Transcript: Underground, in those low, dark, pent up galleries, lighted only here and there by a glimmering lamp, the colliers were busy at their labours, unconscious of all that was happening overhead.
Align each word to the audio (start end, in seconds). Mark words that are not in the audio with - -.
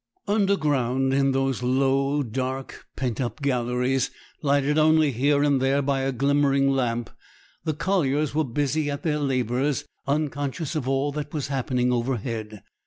Underground, 0.27 1.13
in 1.13 1.31
those 1.31 1.61
low, 1.61 2.23
dark, 2.23 2.87
pent 2.95 3.21
up 3.21 3.39
galleries, 3.39 4.09
lighted 4.41 4.75
only 4.79 5.11
here 5.11 5.43
and 5.43 5.61
there 5.61 5.83
by 5.83 6.01
a 6.01 6.11
glimmering 6.11 6.71
lamp, 6.71 7.11
the 7.65 7.75
colliers 7.75 8.33
were 8.33 8.43
busy 8.43 8.89
at 8.89 9.03
their 9.03 9.19
labours, 9.19 9.85
unconscious 10.07 10.73
of 10.75 10.87
all 10.87 11.11
that 11.11 11.31
was 11.35 11.49
happening 11.49 11.93
overhead. 11.93 12.63